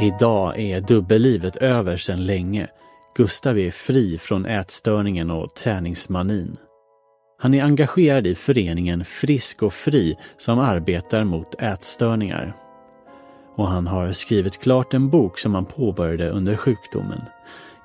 [0.00, 2.68] Idag är dubbellivet över sedan länge.
[3.16, 6.56] Gustav är fri från ätstörningen och träningsmanin.
[7.40, 12.56] Han är engagerad i föreningen Frisk och Fri som arbetar mot ätstörningar.
[13.58, 17.20] Och han har skrivit klart en bok som han påbörjade under sjukdomen.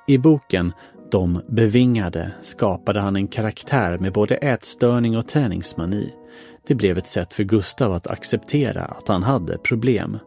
[0.06, 0.72] I boken
[1.10, 6.12] De bevingade skapade han en karaktär med både ätstörning och träningsmani.
[6.66, 10.18] Det blev ett sätt för Gustav att acceptera att han hade problem.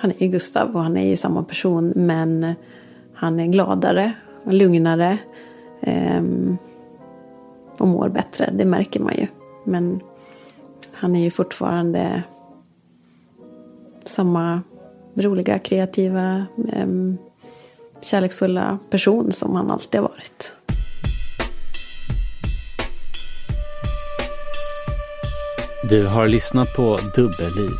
[0.00, 2.54] Han är ju Gustav och han är ju samma person men
[3.14, 4.12] han är gladare
[4.44, 5.18] och lugnare.
[5.80, 6.56] Ehm,
[7.78, 9.26] och mår bättre, det märker man ju.
[9.64, 10.00] Men
[10.92, 12.22] han är ju fortfarande
[14.08, 14.62] samma
[15.14, 16.46] roliga, kreativa,
[18.02, 20.52] kärleksfulla person som han alltid har varit.
[25.88, 27.70] Du har lyssnat på Dubbelliv,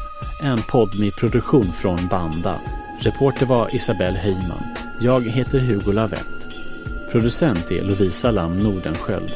[0.43, 2.61] en podd med produktion från Banda.
[3.01, 4.62] Reporter var Isabelle Heyman.
[5.01, 6.49] Jag heter Hugo Lavett.
[7.12, 9.33] Producent är Lovisa Lam Nordenskjöld.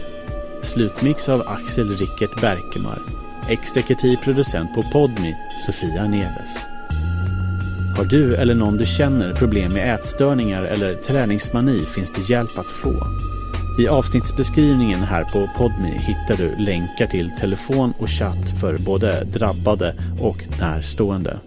[0.62, 2.98] Slutmix av Axel Rickert Berkemar.
[3.48, 5.36] Exekutiv producent på Podmi,
[5.66, 6.56] Sofia Neves.
[8.00, 12.66] Har du eller någon du känner problem med ätstörningar eller träningsmani finns det hjälp att
[12.66, 13.06] få.
[13.78, 19.94] I avsnittsbeskrivningen här på Podmi hittar du länkar till telefon och chatt för både drabbade
[20.20, 21.38] och närstående.